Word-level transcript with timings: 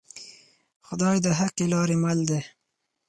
خدای 0.87 1.17
د 1.25 1.27
حقې 1.39 1.65
لارې 1.73 1.95
مل 2.03 2.19
دی 2.29 2.41